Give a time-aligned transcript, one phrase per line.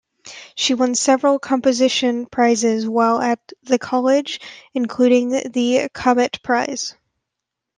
[0.55, 4.41] She won several composition prizes while at the College,
[4.73, 6.95] including the Cobbett Prize.